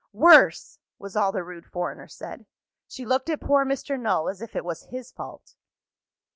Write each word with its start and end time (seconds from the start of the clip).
"Worse!" 0.13 0.79
was 0.97 1.15
all 1.15 1.31
the 1.31 1.43
rude 1.43 1.67
foreigner 1.67 2.07
said. 2.07 2.47
She 2.87 3.05
looked 3.05 3.29
at 3.29 3.39
poor 3.39 3.63
Mr. 3.63 3.99
Null, 3.99 4.29
as 4.29 4.41
if 4.41 4.55
it 4.55 4.65
was 4.65 4.85
his 4.89 5.11
fault. 5.11 5.53